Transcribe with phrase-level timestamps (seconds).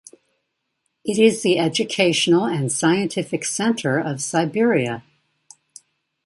[1.05, 5.03] It is the educational and scientific centre of Siberia.